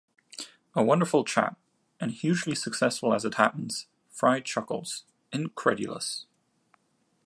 [0.73, 1.59] A wonderful chap
[1.99, 6.25] and hugely successful as it happens, Fry chuckles, incredulous.